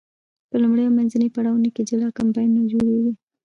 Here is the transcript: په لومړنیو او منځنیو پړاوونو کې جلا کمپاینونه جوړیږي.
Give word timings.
په 0.49 0.55
لومړنیو 0.61 0.89
او 0.91 0.95
منځنیو 0.97 1.33
پړاوونو 1.35 1.69
کې 1.75 1.87
جلا 1.89 2.07
کمپاینونه 2.19 2.61
جوړیږي. 2.71 3.13